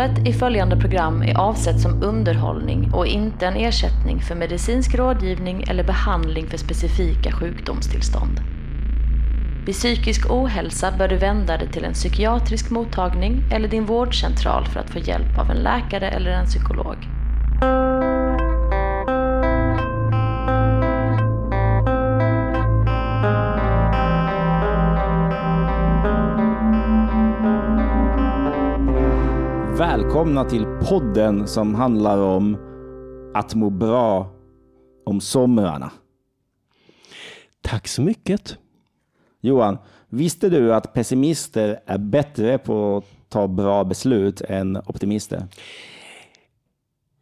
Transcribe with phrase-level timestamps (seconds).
[0.00, 5.64] Innehållet i följande program är avsett som underhållning och inte en ersättning för medicinsk rådgivning
[5.68, 8.40] eller behandling för specifika sjukdomstillstånd.
[9.66, 14.80] Vid psykisk ohälsa bör du vända dig till en psykiatrisk mottagning eller din vårdcentral för
[14.80, 17.09] att få hjälp av en läkare eller en psykolog.
[30.20, 32.56] Välkomna till podden som handlar om
[33.34, 34.32] att må bra
[35.06, 35.92] om somrarna.
[37.60, 38.58] Tack så mycket.
[39.40, 45.46] Johan, visste du att pessimister är bättre på att ta bra beslut än optimister?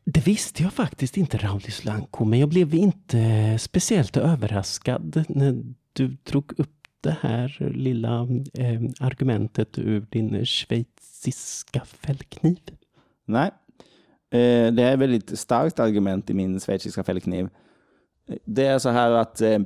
[0.04, 6.16] Det visste jag faktiskt inte, Raulis Lanko, men jag blev inte speciellt överraskad när du
[6.22, 12.58] drog upp det här lilla eh, argumentet ur din schweiziska fällkniv.
[13.28, 13.50] Nej,
[14.30, 17.48] eh, det är ett väldigt starkt argument i min schweiziska fällkniv.
[18.44, 19.58] Det är så här att eh,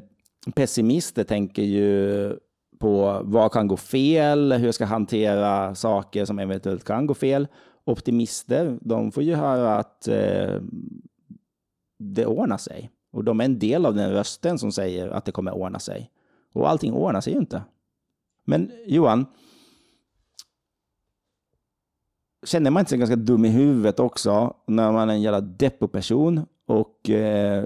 [0.55, 2.37] pessimister tänker ju
[2.79, 7.49] på vad kan gå fel, hur jag ska hantera saker som eventuellt kan gå fel.
[7.85, 10.61] Optimister, de får ju höra att eh,
[11.99, 12.91] det ordnar sig.
[13.13, 16.11] Och de är en del av den rösten som säger att det kommer ordna sig.
[16.53, 17.63] Och allting ordnar sig ju inte.
[18.45, 19.27] Men Johan,
[22.47, 26.47] känner man inte sig ganska dum i huvudet också när man är en jävla deppo-person
[26.67, 27.65] och eh,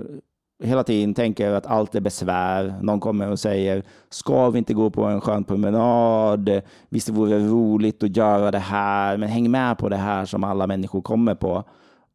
[0.62, 2.74] hela tiden tänker att allt är besvär.
[2.82, 6.62] Någon kommer och säger, ska vi inte gå på en skön promenad?
[6.88, 10.44] Visst det vore roligt att göra det här, men häng med på det här som
[10.44, 11.64] alla människor kommer på.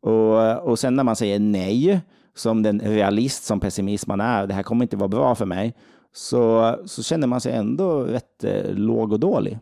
[0.02, 2.02] Och, och sen när man säger nej,
[2.36, 5.74] som den realist som pessimist man är, det här kommer inte vara bra för mig,
[6.14, 9.60] så, så känner man sig ändå rätt eh, låg och dålig.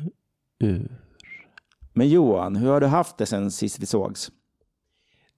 [0.59, 0.99] ur.
[1.93, 4.31] Men Johan, hur har du haft det sen sist vi sågs?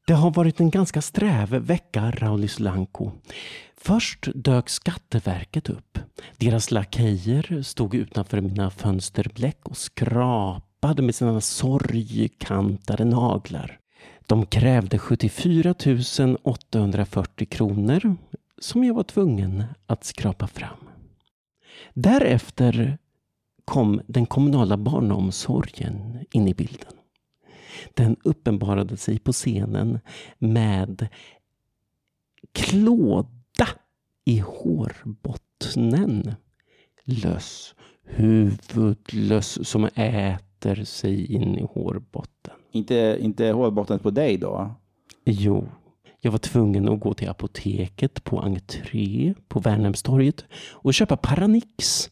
[0.07, 3.11] Det har varit en ganska sträv vecka, Raulis Lanko.
[3.77, 5.99] Först dök Skatteverket upp.
[6.37, 13.79] Deras lakejer stod utanför mina fönsterbläck och skrapade med sina sorgkantade naglar.
[14.27, 15.75] De krävde 74
[16.43, 18.17] 840 kronor
[18.59, 20.89] som jag var tvungen att skrapa fram.
[21.95, 22.99] Därefter
[23.65, 26.93] kom den kommunala barnomsorgen in i bilden.
[27.95, 29.99] Den uppenbarade sig på scenen
[30.39, 31.09] med
[32.53, 33.69] klåda
[34.25, 36.35] i hårbottnen.
[37.05, 37.75] Löss,
[38.05, 42.55] huvudlöss som äter sig in i hårbotten.
[42.73, 44.75] Inte, inte hårbotten på dig då?
[45.25, 45.69] Jo,
[46.21, 52.11] jag var tvungen att gå till apoteket på entré på Värnhemstorget och köpa Paranix.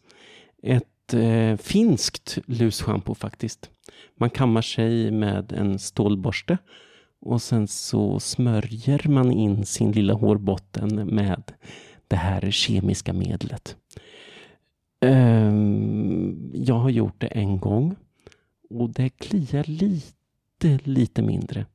[0.62, 3.70] Ett eh, finskt lusschampo faktiskt.
[4.16, 6.58] Man kammar sig med en stålborste
[7.20, 11.52] och sen så smörjer man in sin lilla hårbotten med
[12.08, 13.76] det här kemiska medlet.
[15.00, 17.96] Ehm, jag har gjort det en gång
[18.70, 21.66] och det kliar lite, lite mindre.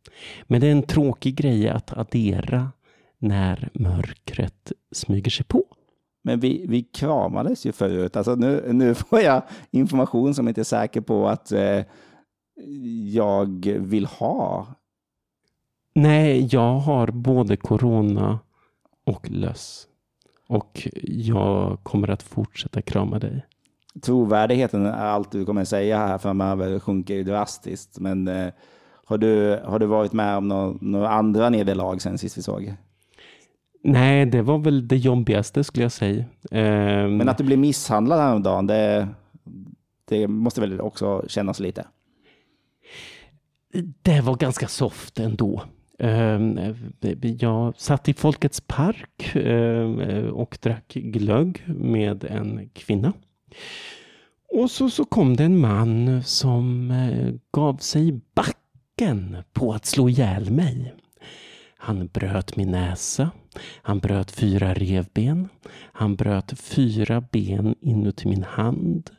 [0.43, 2.71] Men det är en tråkig grej att addera
[3.17, 5.65] när mörkret smyger sig på.
[6.27, 8.17] Men vi, vi kramades ju förut.
[8.17, 11.81] Alltså nu, nu får jag information som jag inte är säker på att eh,
[13.11, 14.67] jag vill ha.
[15.95, 18.39] Nej, jag har både corona
[19.05, 19.87] och löss.
[20.47, 23.45] Och jag kommer att fortsätta krama dig.
[24.01, 27.99] Trovärdigheten är allt du kommer säga här framöver sjunker ju drastiskt.
[27.99, 28.53] Men eh,
[29.05, 32.75] har, du, har du varit med om några, några andra nederlag sen sist vi såg?
[33.83, 36.25] Nej, det var väl det jobbigaste skulle jag säga.
[36.51, 39.07] Um, Men att du blev misshandlad häromdagen, det,
[40.05, 41.85] det måste väl också kännas lite?
[44.01, 45.63] Det var ganska soft ändå.
[45.99, 46.59] Um,
[47.39, 53.13] jag satt i Folkets park um, och drack glögg med en kvinna.
[54.53, 60.09] Och så, så kom det en man som uh, gav sig backen på att slå
[60.09, 60.93] ihjäl mig.
[61.77, 63.31] Han bröt min näsa.
[63.81, 65.49] Han bröt fyra revben.
[65.91, 69.09] Han bröt fyra ben inuti min hand.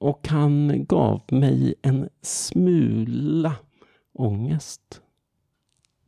[0.00, 3.54] Och han gav mig en smula
[4.14, 5.00] ångest.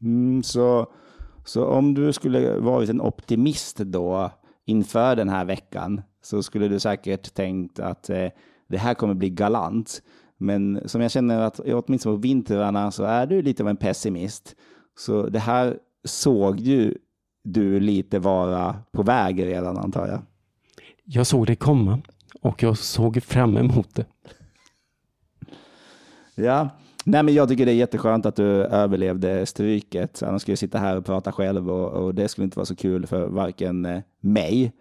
[0.03, 0.93] Mm, så,
[1.45, 4.31] så om du skulle varit en optimist då
[4.65, 8.29] inför den här veckan så skulle du säkert tänkt att eh,
[8.69, 10.03] det här kommer bli galant.
[10.37, 14.57] Men som jag känner att åtminstone på vintrarna så är du lite av en pessimist.
[14.99, 16.95] Så det här såg ju
[17.53, 20.21] du lite vara på väg redan antar jag.
[21.05, 22.03] Jag såg det komma
[22.43, 24.07] och jag såg fram emot det.
[26.35, 26.69] Ja,
[27.05, 30.23] Nej, men jag tycker det är jätteskönt att du överlevde stryket.
[30.23, 32.77] Annars skulle jag sitta här och prata själv och, och det skulle inte vara så
[32.77, 34.73] kul för varken eh, mig,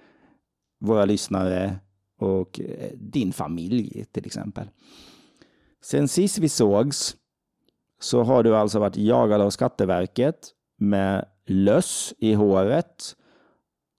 [0.80, 1.75] våra lyssnare
[2.19, 4.69] och eh, din familj till exempel.
[5.84, 7.16] Sen sist vi sågs
[8.00, 10.50] så har du alltså varit jagad av Skatteverket
[10.80, 13.15] med löss i håret.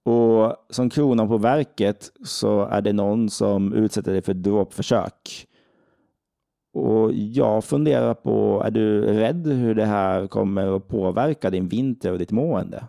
[0.05, 5.47] Och som kronan på verket så är det någon som utsätter dig för dråpförsök.
[6.73, 12.13] Och jag funderar på, är du rädd hur det här kommer att påverka din vinter
[12.13, 12.85] och ditt mående?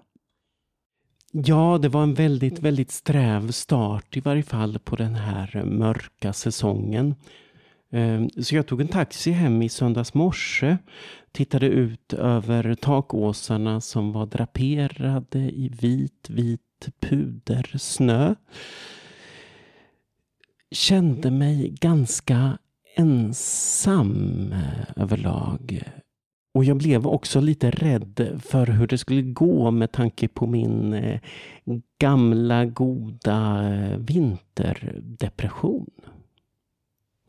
[1.31, 6.33] Ja, det var en väldigt, väldigt sträv start i varje fall på den här mörka
[6.33, 7.15] säsongen.
[7.91, 10.77] Ehm, så jag tog en taxi hem i söndags morse,
[11.31, 16.61] tittade ut över takåsarna som var draperade i vit, vit
[16.99, 18.35] pudersnö.
[20.71, 22.57] Kände mig ganska
[22.95, 24.53] ensam
[24.95, 25.83] överlag.
[26.53, 30.93] Och jag blev också lite rädd för hur det skulle gå med tanke på min
[30.93, 31.19] eh,
[31.99, 35.89] gamla goda eh, vinterdepression.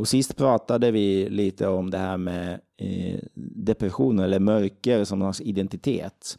[0.01, 3.21] Och sist pratade vi lite om det här med eh,
[3.55, 6.39] depression eller mörker som någon identitet.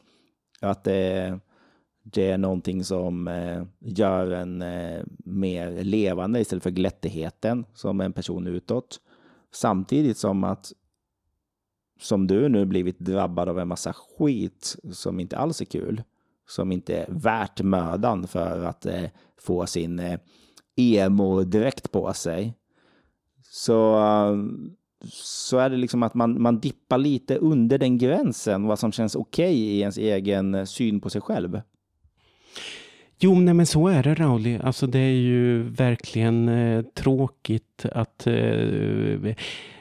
[0.62, 1.40] Att det,
[2.04, 8.14] det är någonting som eh, gör en eh, mer levande istället för glättigheten som en
[8.14, 9.00] person utåt.
[9.54, 10.72] Samtidigt som att
[12.00, 16.04] som du nu blivit drabbad av en massa skit som inte alls är kul.
[16.48, 18.86] Som inte är värt mödan för att
[19.38, 20.18] få sin
[20.76, 22.54] emo direkt på sig.
[23.54, 24.36] Så, eh,
[25.14, 29.16] så är det liksom att man, man dippar lite under den gränsen vad som känns
[29.16, 31.62] okej okay i ens egen eh, syn på sig själv.
[33.20, 34.60] Jo, nej, men så är det Rauli.
[34.64, 39.34] Alltså det är ju verkligen eh, tråkigt att eh,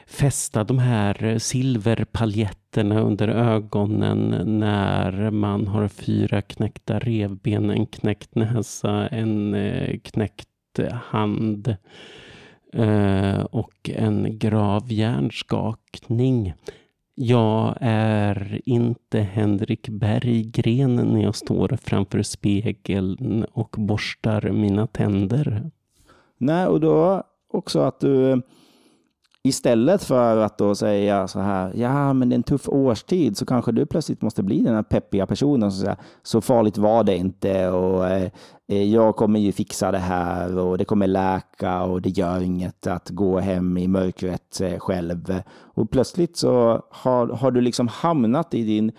[0.07, 8.35] fästa de här eh, silverpaljetterna under ögonen när man har fyra knäckta revben, en knäckt
[8.35, 10.47] näsa, en eh, knäckt
[10.93, 11.75] hand eh,
[12.73, 16.53] Eh, och en grav hjärnskakning.
[17.15, 25.71] Jag är inte Henrik Berggren när jag står framför spegeln och borstar mina tänder.
[26.37, 27.23] Nej, och då
[27.53, 28.37] också att du eh,
[29.43, 33.45] Istället för att då säga så här, ja men det är en tuff årstid, så
[33.45, 37.15] kanske du plötsligt måste bli den här peppiga personen som säger, så farligt var det
[37.17, 38.31] inte och eh,
[38.67, 43.09] jag kommer ju fixa det här och det kommer läka och det gör inget att
[43.09, 45.41] gå hem i mörkret eh, själv.
[45.53, 48.91] Och plötsligt så har, har du liksom hamnat i din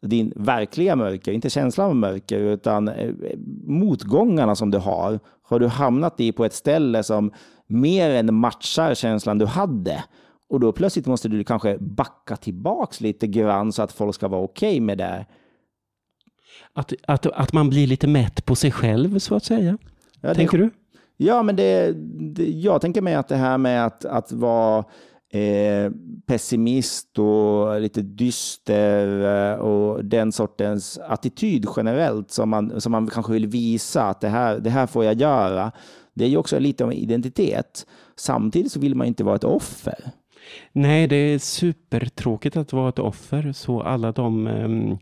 [0.00, 3.14] din verkliga mörker, inte känslan av mörker, utan eh,
[3.66, 7.32] motgångarna som du har, har du hamnat i på ett ställe som
[7.66, 10.04] mer än matchar känslan du hade.
[10.48, 14.42] Och då plötsligt måste du kanske backa tillbaks lite grann så att folk ska vara
[14.42, 15.26] okej okay med det.
[16.72, 19.78] Att, att, att man blir lite mätt på sig själv så att säga.
[20.20, 20.70] Ja, tänker det, du?
[21.16, 21.92] Ja, men det,
[22.34, 24.84] det, jag tänker mig att det här med att, att vara
[25.32, 25.92] eh,
[26.26, 33.32] pessimist och lite dyster eh, och den sortens attityd generellt som man, som man kanske
[33.32, 35.72] vill visa att det här, det här får jag göra.
[36.14, 37.86] Det är ju också lite av en identitet.
[38.16, 40.10] Samtidigt så vill man inte vara ett offer.
[40.72, 43.52] Nej, det är supertråkigt att vara ett offer.
[43.52, 44.98] Så alla de ehm, um,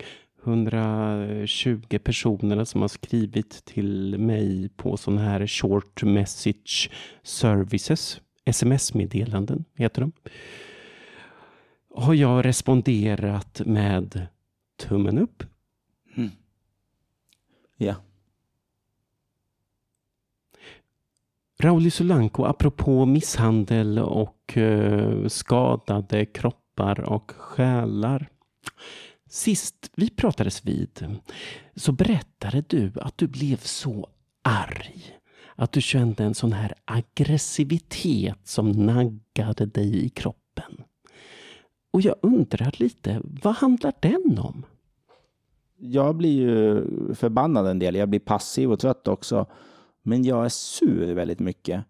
[0.47, 6.91] 120 personerna som har skrivit till mig på sådana här short message
[7.23, 10.13] services, sms-meddelanden heter de,
[11.95, 14.27] har jag responderat med
[14.77, 15.43] tummen upp.
[16.17, 16.31] Mm.
[17.77, 17.95] Ja.
[21.59, 28.29] Rauli Solanko, apropå misshandel och eh, skadade kroppar och själar.
[29.29, 31.19] Sist vi pratades vid
[31.75, 34.09] så berättade du att du blev så
[34.43, 35.16] arg.
[35.57, 40.85] Att du kände en sån här aggressivitet som naggade dig i kroppen.
[41.91, 44.65] Och jag undrar lite, vad handlar den om?
[45.79, 46.85] Jag blir ju
[47.15, 47.95] förbannad en del.
[47.95, 49.47] Jag blir passiv och trött också.
[50.03, 51.85] Men jag är sur väldigt mycket.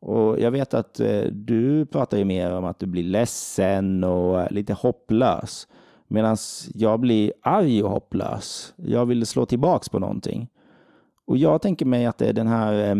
[0.00, 4.52] Och jag vet att eh, du pratar ju mer om att du blir ledsen och
[4.52, 5.68] lite hopplös.
[6.08, 6.36] Medan
[6.74, 8.74] jag blir arg och hopplös.
[8.76, 10.48] Jag vill slå tillbaks på någonting.
[11.32, 12.96] Och jag tänker mig att det är den här eh,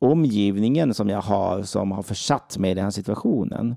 [0.00, 3.76] omgivningen som jag har som har försatt mig i den här situationen.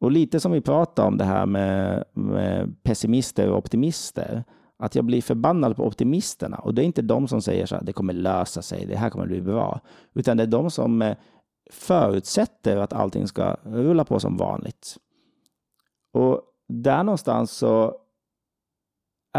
[0.00, 4.44] Och lite som vi pratade om det här med, med pessimister och optimister.
[4.78, 6.56] Att jag blir förbannad på optimisterna.
[6.56, 9.10] Och det är inte de som säger så här, det kommer lösa sig, det här
[9.10, 9.80] kommer bli bra.
[10.14, 11.16] Utan det är de som eh,
[11.70, 14.96] förutsätter att allting ska rulla på som vanligt.
[16.12, 17.94] Och där någonstans så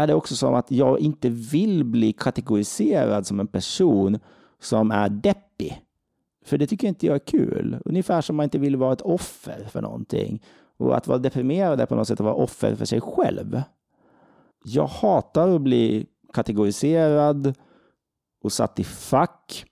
[0.02, 4.18] är det också som att jag inte vill bli kategoriserad som en person
[4.60, 5.82] som är deppig.
[6.44, 7.78] För det tycker inte jag är kul.
[7.84, 10.42] Ungefär som man inte vill vara ett offer för någonting.
[10.76, 13.62] Och att vara deprimerad är på något sätt att vara offer för sig själv.
[14.64, 17.54] Jag hatar att bli kategoriserad
[18.42, 19.64] och satt i fack.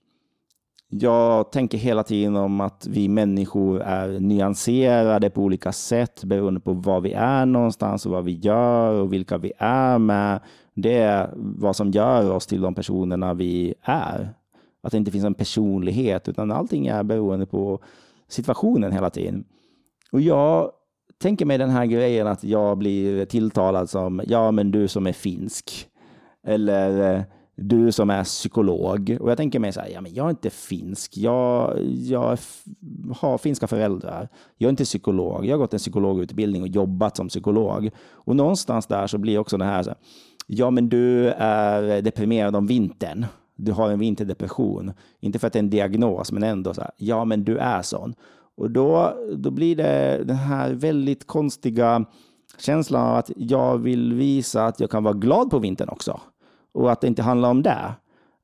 [0.91, 6.73] Jag tänker hela tiden om att vi människor är nyanserade på olika sätt beroende på
[6.73, 10.41] var vi är någonstans och vad vi gör och vilka vi är med.
[10.75, 14.29] Det är vad som gör oss till de personerna vi är.
[14.83, 17.81] Att det inte finns en personlighet utan allting är beroende på
[18.29, 19.45] situationen hela tiden.
[20.13, 20.71] Och jag
[21.19, 25.13] tänker mig den här grejen att jag blir tilltalad som ja, men du som är
[25.13, 25.89] finsk.
[26.47, 27.23] Eller eh,
[27.61, 29.17] du som är psykolog.
[29.21, 31.17] Och jag tänker mig så här, ja, men jag är inte finsk.
[31.17, 32.39] Jag, jag
[33.17, 34.29] har finska föräldrar.
[34.57, 35.47] Jag är inte psykolog.
[35.47, 37.91] Jag har gått en psykologutbildning och jobbat som psykolog.
[38.11, 39.99] Och någonstans där så blir också det här, så här
[40.47, 43.27] ja, men du är deprimerad om vintern.
[43.57, 44.93] Du har en vinterdepression.
[45.21, 47.83] Inte för att det är en diagnos, men ändå så här, ja, men du är
[47.83, 48.15] sån.
[48.57, 52.05] Och då, då blir det den här väldigt konstiga
[52.59, 56.21] känslan av att jag vill visa att jag kan vara glad på vintern också.
[56.79, 57.93] Och att det inte handlar om det.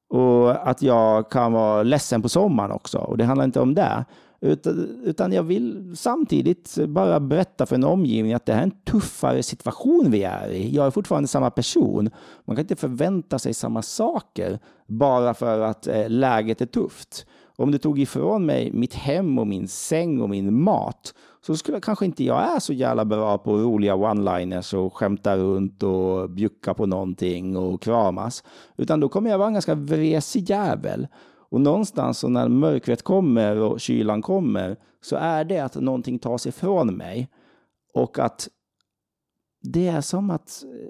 [0.09, 2.99] Och att jag kan vara ledsen på sommaren också.
[2.99, 4.05] Och det handlar inte om det.
[4.41, 8.71] Utan, utan jag vill samtidigt bara berätta för en omgivning att det här är en
[8.71, 10.75] tuffare situation vi är i.
[10.75, 12.11] Jag är fortfarande samma person.
[12.45, 17.27] Man kan inte förvänta sig samma saker bara för att eh, läget är tufft.
[17.57, 21.15] Om du tog ifrån mig mitt hem och min säng och min mat
[21.47, 25.83] så skulle kanske inte jag är så jävla bra på roliga one-liners och skämta runt
[25.83, 28.45] och bjucka på någonting och kramas.
[28.77, 31.07] Utan då kommer jag vara en ganska vresig jävel.
[31.51, 36.47] Och någonstans så när mörkret kommer och kylan kommer så är det att någonting tas
[36.47, 37.29] ifrån mig.
[37.95, 38.49] Och att
[39.63, 40.89] det är som att eh,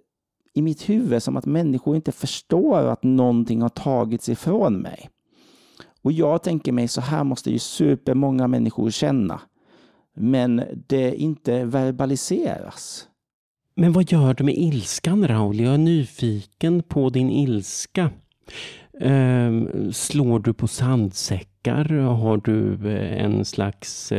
[0.54, 5.10] i mitt huvud som att människor inte förstår att någonting har tagits ifrån mig.
[6.02, 9.40] Och jag tänker mig så här måste ju supermånga människor känna.
[10.16, 13.08] Men det inte verbaliseras.
[13.76, 15.60] Men vad gör du med ilskan Raul?
[15.60, 18.10] Jag är nyfiken på din ilska.
[19.00, 21.84] Um, slår du på sandsäckar?
[21.98, 24.12] Har du eh, en slags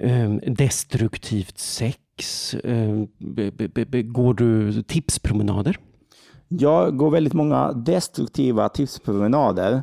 [0.00, 2.54] um, destruktivt sex?
[2.64, 3.08] Um,
[4.12, 5.78] går du tipspromenader?
[6.48, 9.82] Jag går väldigt många destruktiva tipspromenader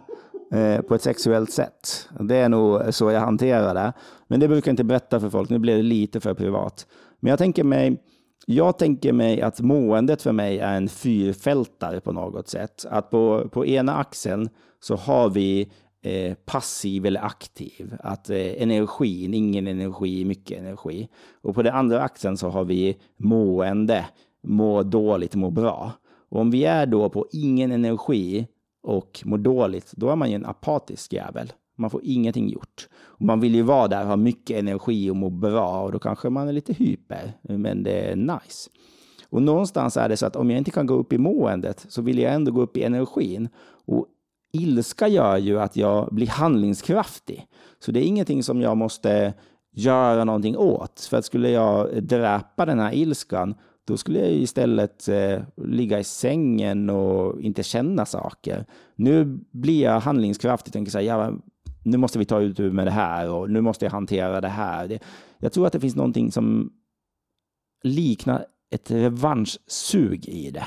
[0.52, 2.10] eh, på ett sexuellt sätt.
[2.20, 3.94] Det är nog så jag hanterar det.
[4.28, 5.50] Men det brukar jag inte berätta för folk.
[5.50, 6.88] Nu blir det lite för privat.
[7.20, 7.98] Men jag tänker mig
[8.52, 12.86] jag tänker mig att måendet för mig är en fyrfältare på något sätt.
[12.90, 17.96] Att på, på ena axeln så har vi eh, passiv eller aktiv.
[18.00, 21.08] Att eh, energin, ingen energi, mycket energi.
[21.42, 24.06] Och på den andra axeln så har vi mående,
[24.44, 25.92] må dåligt, må bra.
[26.30, 28.48] Och om vi är då på ingen energi
[28.84, 31.54] och mår dåligt, då är man ju en apatisk jävel.
[31.78, 32.88] Man får ingenting gjort.
[33.02, 36.30] Och man vill ju vara där, ha mycket energi och må bra och då kanske
[36.30, 38.70] man är lite hyper, men det är nice.
[39.30, 42.02] Och någonstans är det så att om jag inte kan gå upp i måendet så
[42.02, 43.50] vill jag ändå gå upp i energin.
[43.86, 44.08] Och
[44.52, 47.48] ilska gör ju att jag blir handlingskraftig.
[47.80, 49.34] Så det är ingenting som jag måste
[49.72, 51.08] göra någonting åt.
[51.10, 53.56] För att skulle jag dräpa den här ilskan,
[53.90, 58.66] då skulle jag istället eh, ligga i sängen och inte känna saker.
[58.96, 61.34] Nu blir jag handlingskraftig och tänker så här, ja,
[61.84, 64.88] nu måste vi ta ut med det här och nu måste jag hantera det här.
[64.88, 65.00] Det,
[65.40, 66.72] jag tror att det finns någonting som
[67.84, 70.66] liknar ett revanschsug i det.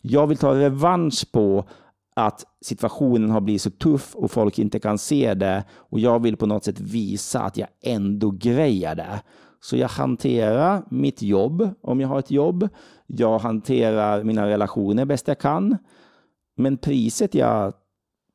[0.00, 1.68] Jag vill ta revansch på
[2.16, 6.36] att situationen har blivit så tuff och folk inte kan se det och jag vill
[6.36, 9.22] på något sätt visa att jag ändå grejar det.
[9.64, 12.68] Så jag hanterar mitt jobb om jag har ett jobb.
[13.06, 15.76] Jag hanterar mina relationer bäst jag kan.
[16.56, 17.74] Men priset jag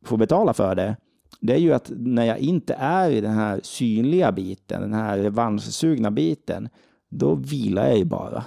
[0.06, 0.96] får betala för det,
[1.42, 5.18] det är ju att när jag inte är i den här synliga biten, den här
[5.18, 6.70] revanschsugna biten,
[7.10, 8.44] då vilar jag ju bara.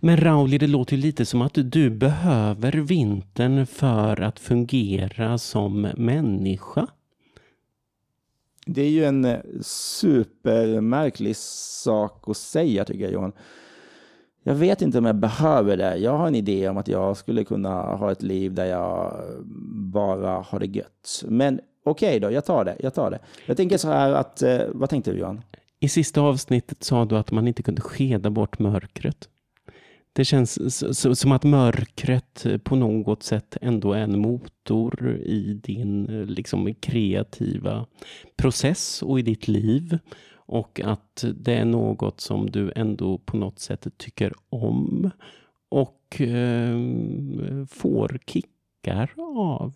[0.00, 5.80] Men Rauli, det låter ju lite som att du behöver vintern för att fungera som
[5.96, 6.86] människa.
[8.66, 13.32] Det är ju en eh, supermärklig sak att säga tycker jag Johan.
[14.42, 15.96] Jag vet inte om jag behöver det.
[15.96, 19.22] Jag har en idé om att jag skulle kunna ha ett liv där jag
[19.92, 21.24] bara har det gött.
[21.28, 22.76] Men okej då, jag tar det.
[22.80, 23.18] Jag tar det.
[23.46, 25.42] Jag tänker så här att, eh, vad tänkte du Johan?
[25.80, 29.28] I sista avsnittet sa du att man inte kunde skeda bort mörkret.
[30.12, 30.58] Det känns
[31.18, 37.86] som att mörkret på något sätt ändå är en motor i din liksom, kreativa
[38.36, 39.98] process och i ditt liv.
[40.34, 45.10] Och att det är något som du ändå på något sätt tycker om
[45.68, 46.76] och eh,
[47.68, 49.74] får kickar av.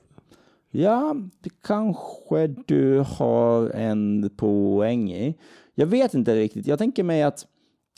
[0.71, 5.39] Ja, det kanske du har en poäng i.
[5.75, 6.67] Jag vet inte riktigt.
[6.67, 7.47] Jag tänker mig att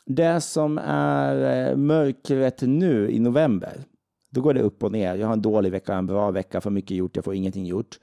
[0.06, 3.84] det som är eh, mörkret nu i november,
[4.30, 5.14] då går det upp och ner.
[5.14, 7.98] Jag har en dålig vecka, en bra vecka, för mycket gjort, jag får ingenting gjort.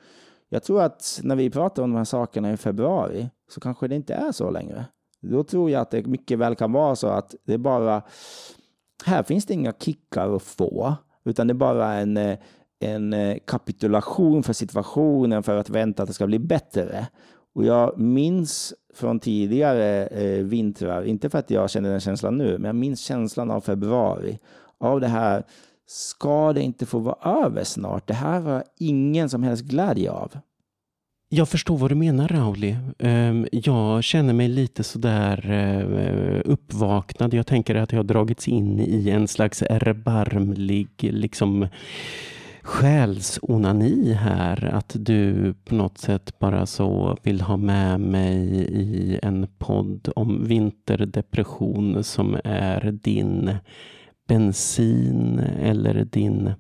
[0.50, 3.96] Jag tror att när vi pratar om de här sakerna i februari så kanske det
[3.96, 4.86] inte är så längre.
[5.22, 8.02] Då tror jag att det mycket väl kan vara så att det är bara,
[9.06, 10.96] här finns det inga kickar att få,
[11.26, 12.38] utan det är bara en, eh,
[12.80, 17.08] en eh, kapitulation för situationen för att vänta att det ska bli bättre.
[17.56, 22.58] Och jag minns från tidigare eh, vintrar, inte för att jag känner den känslan nu,
[22.58, 24.40] men jag minns känslan av februari.
[24.80, 25.44] Av det här,
[25.88, 28.08] ska det inte få vara över snart?
[28.08, 30.32] Det här var ingen som helst glädje av.
[31.30, 32.78] Jag förstår vad du menar Rauli.
[33.00, 37.34] Ehm, jag känner mig lite sådär eh, uppvaknad.
[37.34, 41.68] Jag tänker att jag har dragits in i en slags erbarmlig liksom
[42.64, 44.66] själsonani här.
[44.66, 48.40] Att du på något sätt bara så vill ha med mig
[48.72, 53.56] i en podd om vinterdepression som är din
[54.28, 56.54] bensin eller din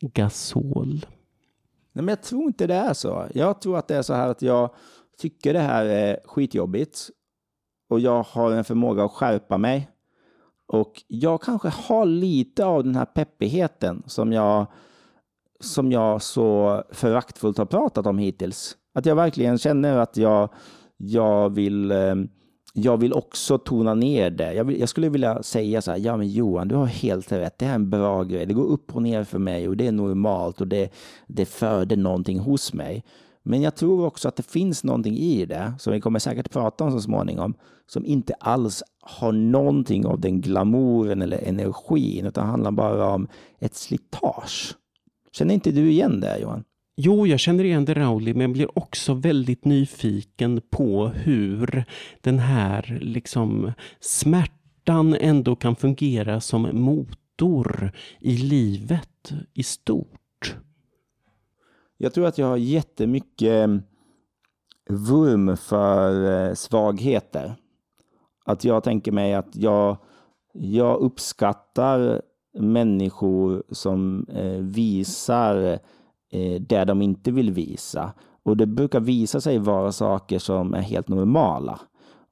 [0.00, 1.06] gasol.
[1.92, 3.26] Nej, men jag tror inte det är så.
[3.34, 4.70] Jag tror att det är så här att jag
[5.18, 7.10] tycker det här är skitjobbigt
[7.88, 9.88] och jag har en förmåga att skärpa mig.
[10.66, 14.66] Och jag kanske har lite av den här peppigheten som jag
[15.64, 18.76] som jag så föraktfullt har pratat om hittills.
[18.94, 20.48] Att jag verkligen känner att jag,
[20.96, 22.14] jag vill eh,
[22.74, 24.54] jag vill också tona ner det.
[24.54, 27.58] Jag, vill, jag, skulle vilja säga så här, ja men Johan, du har helt rätt.
[27.58, 28.46] Det här är en bra grej.
[28.46, 30.92] Det går upp och ner för mig och det är normalt och det,
[31.26, 33.04] det föder någonting hos mig.
[33.42, 36.84] Men jag tror också att det finns någonting i det, som vi kommer säkert prata
[36.84, 37.54] om så småningom,
[37.86, 43.74] som inte alls har någonting av den glamouren eller energin, utan handlar bara om ett
[43.74, 44.74] slitage.
[45.32, 46.64] Känner inte du igen det, Johan?
[46.96, 51.84] Jo, jag känner igen det Rauli, men jag blir också väldigt nyfiken på hur
[52.20, 60.56] den här liksom smärtan ändå kan fungera som motor i livet i stort.
[61.96, 63.70] Jag tror att jag har jättemycket
[64.88, 67.56] vurm för eh, svagheter.
[68.44, 69.96] Att jag tänker mig att jag,
[70.52, 72.22] jag uppskattar
[72.54, 75.78] människor som eh, visar
[76.32, 78.12] eh, det de inte vill visa.
[78.42, 81.80] Och det brukar visa sig vara saker som är helt normala.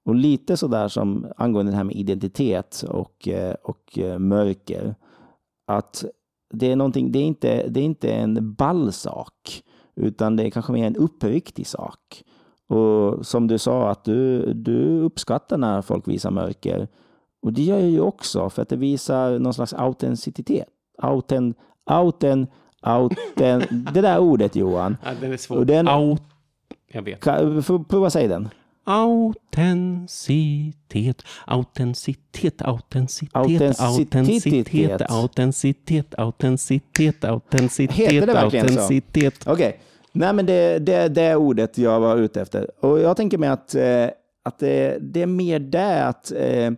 [0.05, 4.95] Och lite sådär som angående det här med identitet och, eh, och eh, mörker.
[5.67, 6.05] Att
[6.53, 9.63] det är, någonting, det, är inte, det är inte en ball sak,
[9.97, 12.25] utan det är kanske mer en uppriktig sak.
[12.69, 16.89] Och som du sa, att du, du uppskattar när folk visar mörker.
[17.43, 20.69] Och det gör jag ju också för att det visar någon slags autenticitet.
[20.99, 21.55] Auten,
[21.87, 22.47] auten,
[22.81, 23.87] auten.
[23.95, 24.97] det där ordet Johan.
[25.05, 25.65] Ja, den är svår.
[25.65, 26.23] Den, Aut,
[26.93, 27.21] jag vet.
[27.21, 28.49] Kan, prova säga den.
[28.85, 38.85] Autenticitet, autenticitet, autenticitet, autenticitet, autenticitet, autenticitet, autenticitet, Heter det verkligen så?
[38.85, 39.33] Okej.
[39.47, 39.73] Okay.
[40.13, 42.85] Nej, men det, det, det är ordet jag var ute efter.
[42.85, 44.07] Och jag tänker mig att, eh,
[44.43, 46.71] att det, det är mer det att eh,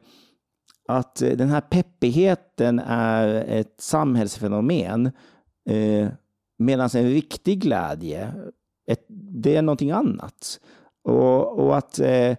[0.93, 5.11] att eh, den här peppigheten är ett samhällsfenomen
[5.69, 6.09] eh,
[6.59, 8.35] medan en riktig glädje,
[8.87, 9.05] ett,
[9.43, 10.61] det är någonting annat.
[11.05, 12.37] Och, och att eh,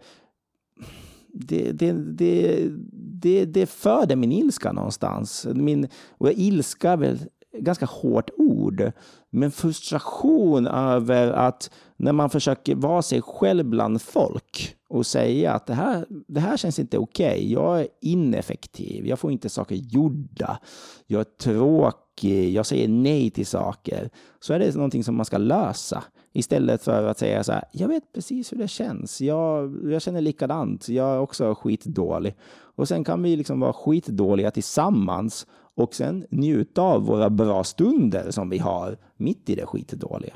[1.33, 5.47] det, det, det, det, det föder min ilska någonstans.
[5.53, 7.19] Min, och ilska är väl
[7.57, 8.91] ganska hårt ord,
[9.29, 15.65] men frustration över att när man försöker vara sig själv bland folk och säga att
[15.65, 17.31] det här, det här känns inte okej.
[17.31, 17.51] Okay.
[17.51, 19.07] Jag är ineffektiv.
[19.07, 20.59] Jag får inte saker gjorda.
[21.07, 22.53] Jag är tråkig.
[22.53, 24.09] Jag säger nej till saker.
[24.39, 27.63] Så är det någonting som man ska lösa istället för att säga så här.
[27.71, 29.21] Jag vet precis hur det känns.
[29.21, 30.89] Jag, jag känner likadant.
[30.89, 32.35] Jag är också skitdålig.
[32.75, 38.31] Och sen kan vi liksom vara skitdåliga tillsammans och sen njuta av våra bra stunder
[38.31, 40.33] som vi har mitt i det skitdåliga.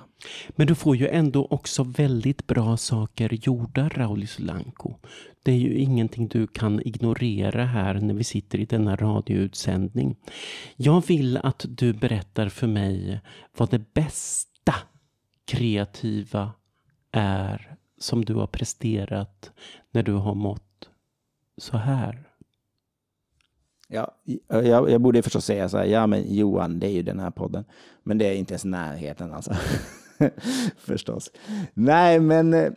[0.50, 4.94] Men du får ju ändå också väldigt bra saker gjorda, Rauli Solanko.
[5.44, 10.16] Det är ju ingenting du kan ignorera här när vi sitter i denna radioutsändning.
[10.76, 13.22] Jag vill att du berättar för mig
[13.58, 14.74] vad det bästa
[15.46, 16.52] kreativa
[17.12, 19.52] är som du har presterat
[19.92, 20.90] när du har mått
[21.58, 22.24] så här?
[23.88, 24.12] Ja,
[24.50, 27.20] eh, jag, jag borde förstås säga så här, ja men Johan, det är ju den
[27.20, 27.66] här podden.
[28.04, 29.54] Men det är inte ens närheten alltså.
[30.78, 31.32] förstås.
[31.74, 32.72] Nej, men eh,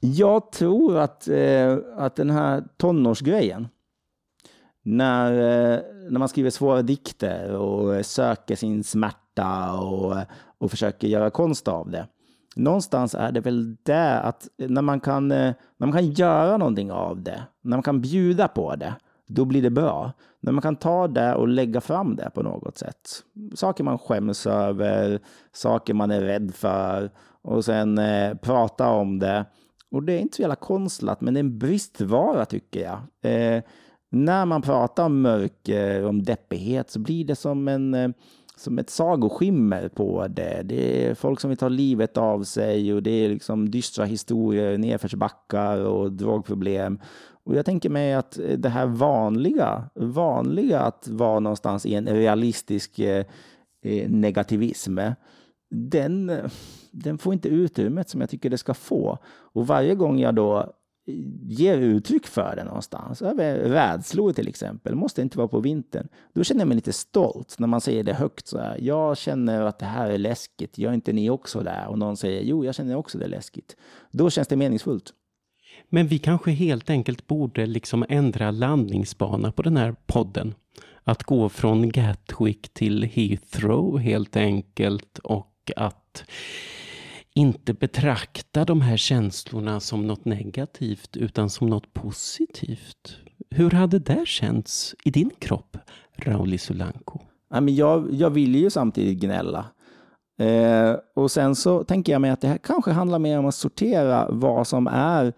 [0.00, 3.68] jag tror att, eh, att den här tonårsgrejen,
[4.82, 5.32] när,
[6.10, 10.16] när man skriver svåra dikter och söker sin smärta och,
[10.58, 12.06] och försöker göra konst av det.
[12.56, 17.22] Någonstans är det väl det att när man, kan, när man kan göra någonting av
[17.22, 18.94] det, när man kan bjuda på det,
[19.28, 20.12] då blir det bra.
[20.40, 23.08] När man kan ta det och lägga fram det på något sätt.
[23.54, 25.20] Saker man skäms över,
[25.52, 27.10] saker man är rädd för
[27.42, 29.44] och sen eh, prata om det.
[29.90, 32.98] Och det är inte så jävla konstlat, men det är en bristvara tycker jag.
[33.32, 33.62] Eh,
[34.10, 38.10] när man pratar om mörker, om deppighet, så blir det som en eh,
[38.58, 40.62] som ett sagoskimmer på det.
[40.64, 44.78] Det är folk som vill ta livet av sig och det är liksom dystra historier,
[44.78, 46.98] nedförsbackar och drogproblem.
[47.44, 52.98] Och jag tänker mig att det här vanliga, vanliga att vara någonstans i en realistisk
[52.98, 53.24] eh,
[53.82, 54.98] eh, negativism,
[55.70, 56.32] den,
[56.90, 59.18] den får inte utrymmet som jag tycker det ska få.
[59.26, 60.72] Och varje gång jag då
[61.42, 66.44] ger uttryck för det någonstans, över rädslor till exempel, måste inte vara på vintern, då
[66.44, 68.78] känner jag mig lite stolt när man säger det högt så här.
[68.80, 71.86] Jag känner att det här är läskigt, gör inte ni också det?
[71.88, 73.76] Och någon säger jo, jag känner också det är läskigt.
[74.10, 75.12] Då känns det meningsfullt.
[75.88, 80.54] Men vi kanske helt enkelt borde liksom ändra landningsbana på den här podden.
[81.04, 86.24] Att gå från Gatwick till Heathrow helt enkelt och att
[87.38, 93.16] inte betrakta de här känslorna som något negativt utan som något positivt.
[93.50, 95.76] Hur hade det känts i din kropp,
[96.16, 97.18] Rauli Solanko?
[97.68, 99.66] jag, jag vill ju samtidigt gnälla.
[100.38, 103.54] Eh, och sen så tänker jag mig att det här kanske handlar mer om att
[103.54, 105.32] sortera vad som är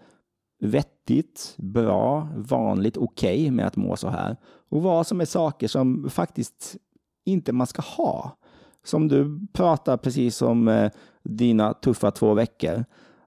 [0.61, 4.37] vettigt, bra, vanligt, okej okay med att må så här.
[4.69, 6.77] Och vad som är saker som faktiskt
[7.25, 8.37] inte man ska ha.
[8.83, 10.91] Som du pratar precis om, eh,
[11.23, 12.85] dina tuffa två veckor.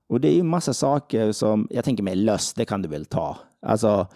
[0.08, 3.04] Och det är ju massa saker som, jag tänker mig löss, det kan du väl
[3.04, 3.38] ta.
[3.66, 4.06] Alltså,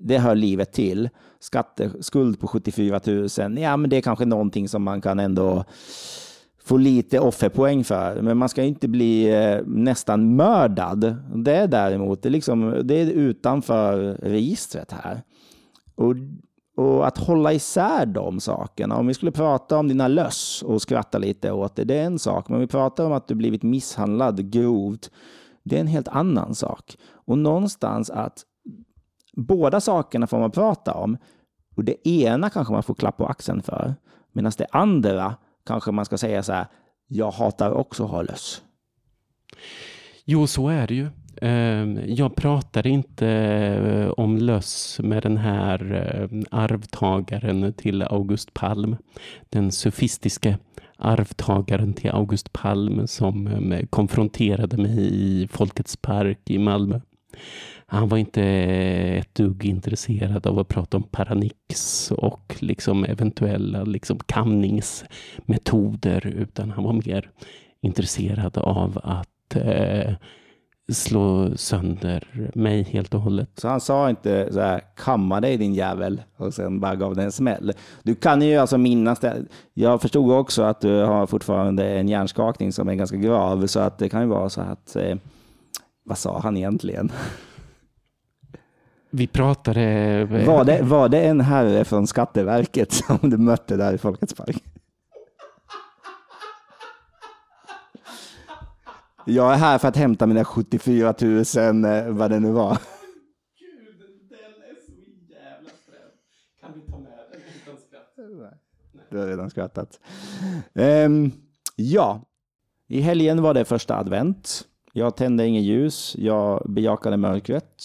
[0.00, 1.08] det hör livet till.
[1.40, 5.64] Skatteskuld på 74 000, ja men det är kanske någonting som man kan ändå
[6.64, 8.22] få lite offerpoäng för.
[8.22, 11.16] Men man ska inte bli eh, nästan mördad.
[11.34, 15.22] Det är däremot det är, liksom, det är utanför registret här.
[15.94, 16.14] Och,
[16.78, 18.96] och att hålla isär de sakerna.
[18.96, 22.18] Om vi skulle prata om dina löss och skratta lite åt det, det är en
[22.18, 22.48] sak.
[22.48, 25.10] Men om vi pratar om att du blivit misshandlad grovt,
[25.62, 26.96] det är en helt annan sak.
[27.10, 28.42] Och någonstans att
[29.36, 31.16] båda sakerna får man prata om.
[31.76, 33.94] Och det ena kanske man får klapp på axeln för.
[34.32, 35.34] Medan det andra
[35.66, 36.66] kanske man ska säga så här,
[37.06, 38.62] jag hatar också att ha löss.
[40.24, 41.08] Jo, så är det ju.
[41.42, 48.96] Ehm, jag pratar inte eh, om löss med den här eh, arvtagaren till August Palm.
[49.50, 50.58] Den sofistiske
[50.96, 57.00] arvtagaren till August Palm som ehm, konfronterade mig i Folkets park i Malmö.
[57.90, 64.18] Han var inte ett dugg intresserad av att prata om Paranix och liksom eventuella liksom
[64.18, 67.30] kamningsmetoder utan han var mer
[67.80, 70.14] intresserad av att eh,
[70.92, 73.50] slå sönder mig helt och hållet.
[73.54, 77.24] Så han sa inte så här, kamma dig din jävel och sen bara gav den
[77.24, 77.72] en smäll.
[78.02, 79.44] Du kan ju alltså minnas det.
[79.74, 83.98] Jag förstod också att du har fortfarande en hjärnskakning som är ganska grav, så att
[83.98, 85.16] det kan ju vara så att, eh,
[86.04, 87.12] vad sa han egentligen?
[89.10, 90.24] Vi pratade...
[90.46, 94.62] Var det, var det en herre från Skatteverket som du mötte där i Folkets park?
[99.30, 101.38] Jag är här för att hämta mina 74 000,
[101.84, 102.78] eh, vad det nu var.
[103.58, 104.92] Gud, den är så
[105.32, 106.10] jävla sträv.
[106.60, 109.08] Kan vi ta med den utan skratt?
[109.10, 110.00] Du har redan skrattat.
[110.74, 111.32] Um,
[111.76, 112.22] ja,
[112.88, 114.64] i helgen var det första advent.
[114.92, 117.82] Jag tände inget ljus, jag bejakade mörkret.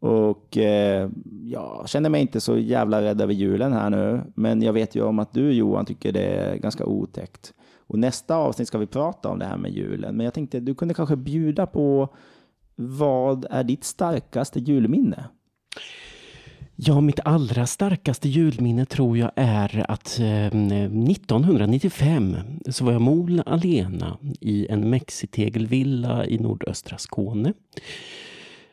[0.00, 1.10] Och eh,
[1.42, 4.20] jag känner mig inte så jävla rädd över julen här nu.
[4.34, 7.54] Men jag vet ju om att du Johan tycker det är ganska otäckt.
[7.94, 10.16] Och nästa avsnitt ska vi prata om det här med julen.
[10.16, 12.08] Men jag tänkte du kunde kanske bjuda på
[12.76, 15.24] vad är ditt starkaste julminne?
[16.76, 22.36] Ja, mitt allra starkaste julminne tror jag är att eh, 1995
[22.70, 27.52] så var jag mol alena i en mexitegelvilla i nordöstra Skåne.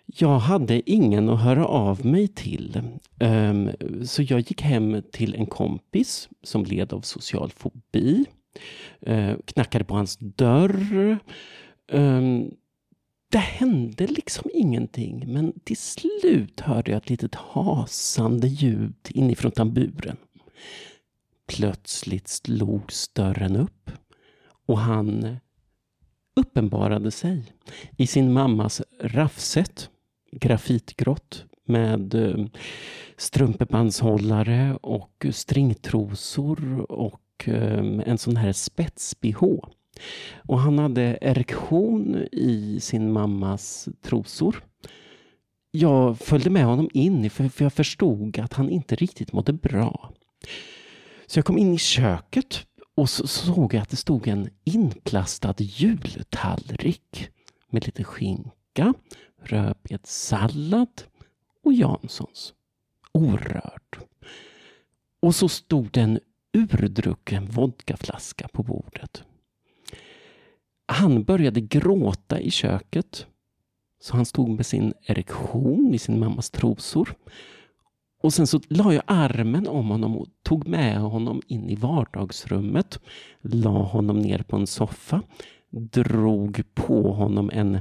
[0.05, 2.81] Jag hade ingen att höra av mig till.
[3.19, 3.53] eh,
[4.03, 8.25] så jag gick hem till en kompis som led av social fobi.
[9.01, 11.17] Eh, knackade på hans dörr.
[11.91, 12.51] Ehm,
[13.29, 15.23] det hände liksom ingenting.
[15.27, 20.17] Men till slut hörde jag ett litet hasande ljud inifrån tamburen.
[21.47, 23.91] Plötsligt slogs dörren upp
[24.65, 25.37] och han
[26.35, 27.53] uppenbarade sig
[27.97, 29.89] i sin mammas raffset,
[30.31, 32.45] grafitgrått med eh,
[33.17, 39.59] strumpebandshållare och stringtrosor och och ehm, en sån här spets-bh.
[40.47, 44.63] Och han hade erektion i sin mammas trosor.
[45.71, 50.13] Jag följde med honom in för jag förstod att han inte riktigt mådde bra.
[51.27, 55.55] Så jag kom in i köket och så såg jag att det stod en inplastad
[55.57, 57.29] jultallrik
[57.69, 58.93] med lite skinka,
[59.43, 61.03] rödbetssallad
[61.63, 62.53] och Janssons.
[63.11, 63.99] Orörd.
[65.19, 66.19] Och så stod det en
[66.53, 69.23] urdrucken vodkaflaska på bordet.
[70.85, 73.25] Han började gråta i köket.
[74.01, 77.15] Så han stod med sin erektion i sin mammas trosor.
[78.21, 82.99] Och sen så la jag armen om honom och tog med honom in i vardagsrummet.
[83.41, 85.21] La honom ner på en soffa.
[85.69, 87.79] Drog på honom en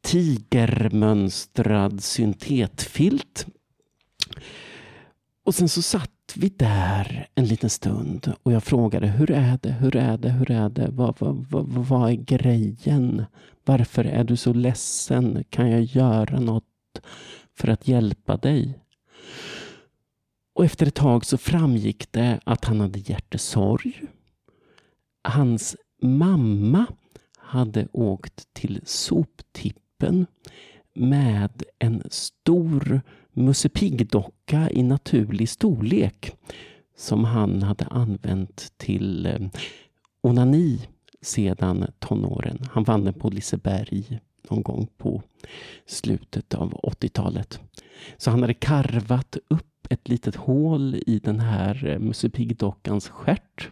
[0.00, 3.46] tigermönstrad syntetfilt.
[5.44, 9.72] Och sen så satt vi där en liten stund och jag frågade hur är det,
[9.72, 13.24] hur är det, hur är det, vad, vad, vad, vad är grejen?
[13.64, 15.44] Varför är du så ledsen?
[15.50, 16.64] Kan jag göra något
[17.54, 18.78] för att hjälpa dig?
[20.54, 24.02] Och efter ett tag så framgick det att han hade hjärtesorg.
[25.22, 26.86] Hans mamma
[27.38, 30.26] hade åkt till soptippen
[30.94, 33.00] med en stor
[33.38, 36.32] Musse Pigg-docka i naturlig storlek
[36.96, 39.38] som han hade använt till eh,
[40.20, 40.80] onani
[41.20, 42.58] sedan tonåren.
[42.72, 44.20] Han vann den på Liseberg
[44.50, 45.22] någon gång på
[45.86, 47.60] slutet av 80-talet.
[48.16, 53.70] Så han hade karvat upp ett litet hål i den här eh, Musse Pigg-dockans stjärt.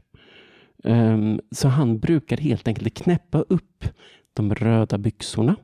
[0.84, 3.84] Ehm, så han brukar helt enkelt knäppa upp
[4.32, 5.56] de röda byxorna,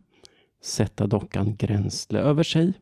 [0.62, 2.72] sätta dockan gränsle över sig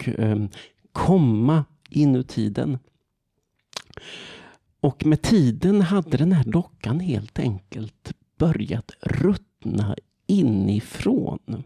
[0.00, 0.48] och ehm,
[0.92, 2.78] komma inuti den.
[4.80, 11.62] Och med tiden hade den här dockan helt enkelt börjat ruttna inifrån.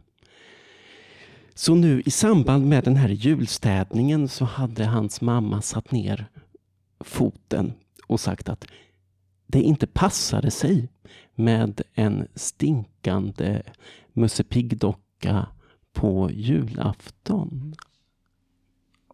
[1.54, 6.26] Så nu i samband med den här julstädningen så hade hans mamma satt ner
[7.00, 7.72] foten
[8.06, 8.66] och sagt att
[9.46, 10.88] det inte passade sig
[11.34, 13.62] med en stinkande
[14.12, 15.46] Musse Pigg-docka
[15.92, 17.74] på julafton.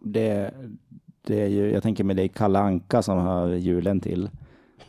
[0.01, 0.53] Det,
[1.21, 4.29] det är ju, jag tänker det är Kalle Anka som har julen till.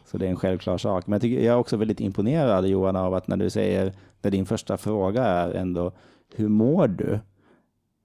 [0.07, 1.07] Så det är en självklar sak.
[1.07, 4.31] Men jag, tycker, jag är också väldigt imponerad Johan av att när du säger, när
[4.31, 5.93] din första fråga är ändå,
[6.35, 7.19] hur mår du?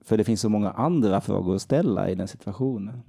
[0.03, 3.01] För det finns så många andra frågor att ställa i den situationen.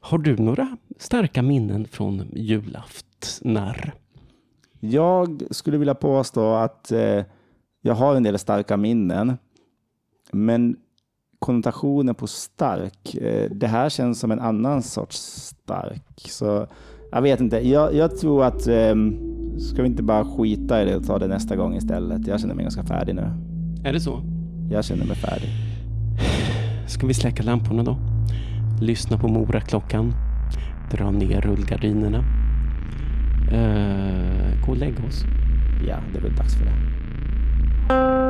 [0.00, 3.94] Har du några starka minnen från julaftnar?
[4.80, 7.24] Jag skulle vilja påstå att eh,
[7.80, 9.38] jag har en del starka minnen.
[10.32, 10.76] Men
[11.44, 16.20] konnotationen på stark, eh, det här känns som en annan sorts stark.
[16.28, 16.66] Så
[17.10, 17.68] jag vet inte.
[17.68, 18.94] Jag, jag tror att eh,
[19.58, 22.26] ska vi inte bara skita i det och ta det nästa gång istället?
[22.26, 23.30] Jag känner mig ganska färdig nu.
[23.84, 24.22] Är det så?
[24.70, 25.48] Jag känner mig färdig.
[26.88, 27.96] Ska vi släcka lamporna då?
[28.80, 30.12] Lyssna på Moraklockan.
[30.90, 32.18] Dra ner rullgardinerna.
[33.52, 35.24] Uh, gå och lägga oss.
[35.88, 38.23] Ja, det är väl dags för det.